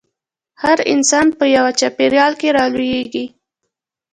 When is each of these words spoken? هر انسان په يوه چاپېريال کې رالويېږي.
هر 0.63 0.77
انسان 0.93 1.27
په 1.37 1.45
يوه 1.55 1.71
چاپېريال 1.79 2.33
کې 2.39 2.49
رالويېږي. 2.57 3.25